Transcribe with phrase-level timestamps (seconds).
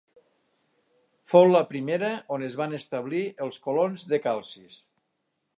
[1.33, 4.83] Fou la primera on es van establir els colons de Calcis.